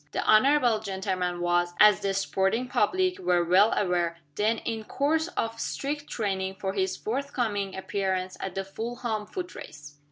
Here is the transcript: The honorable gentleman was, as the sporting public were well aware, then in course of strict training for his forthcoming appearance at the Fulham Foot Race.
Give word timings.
The 0.13 0.23
honorable 0.25 0.79
gentleman 0.79 1.41
was, 1.41 1.75
as 1.79 1.99
the 1.99 2.15
sporting 2.15 2.67
public 2.67 3.19
were 3.19 3.45
well 3.45 3.71
aware, 3.77 4.17
then 4.33 4.57
in 4.57 4.83
course 4.83 5.27
of 5.37 5.59
strict 5.59 6.07
training 6.09 6.55
for 6.55 6.73
his 6.73 6.97
forthcoming 6.97 7.75
appearance 7.75 8.35
at 8.39 8.55
the 8.55 8.63
Fulham 8.63 9.27
Foot 9.27 9.53
Race. 9.53 9.99